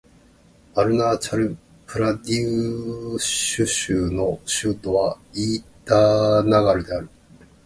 [0.73, 1.55] アルナーチャル・
[1.85, 7.09] プラデーシュ州の州都はイーターナガルである